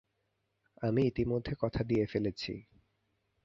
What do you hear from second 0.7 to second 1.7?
আমি ইতোমধ্যে